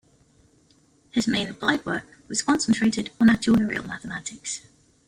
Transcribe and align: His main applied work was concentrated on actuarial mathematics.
His 1.11 1.27
main 1.27 1.47
applied 1.49 1.85
work 1.85 2.07
was 2.27 2.41
concentrated 2.41 3.11
on 3.21 3.27
actuarial 3.27 3.85
mathematics. 3.85 4.63